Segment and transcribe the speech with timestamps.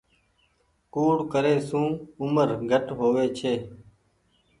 [0.93, 1.87] ڪوڙي ڪري سون
[2.19, 3.53] اومر گھٽ هووي ڇي۔